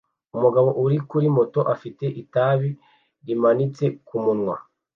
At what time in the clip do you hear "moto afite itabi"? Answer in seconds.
1.37-2.69